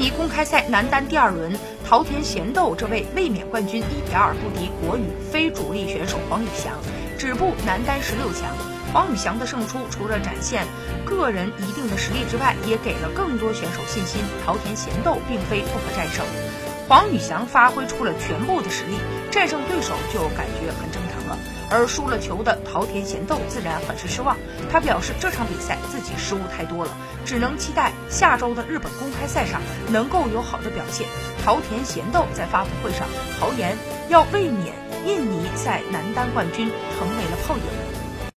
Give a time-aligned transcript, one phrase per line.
[0.00, 1.52] 尼公开赛男单第二轮，
[1.86, 6.72] 桃田贤斗这位卫冕冠军一比二不敌国羽非主力选手黄宇翔，
[7.18, 8.48] 止步男单十六强。
[8.94, 10.64] 黄宇翔的胜出，除了展现
[11.04, 14.22] 个人一定的实力之外，也给了更多选手信心。
[14.42, 16.24] 桃田贤斗并非不可战胜，
[16.90, 18.96] 黄宇翔发挥出了全部的实力，
[19.30, 21.38] 战胜对手就感觉很正常了。
[21.70, 24.36] 而输了球的桃田贤斗自然很是失望，
[24.72, 26.90] 他表示这场比赛自己失误太多了，
[27.24, 31.06] 只能期待下周的日本公开赛上能够有好的表现。
[31.44, 33.06] 桃田贤斗在发布会上
[33.38, 33.78] 豪言
[34.08, 34.74] 要卫冕
[35.06, 38.09] 印尼赛男单冠军，成为了泡影。